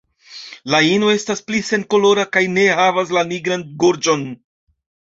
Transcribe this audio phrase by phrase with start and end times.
[0.75, 4.29] La ino estas pli senkolora kaj ne havas la nigran gorĝon.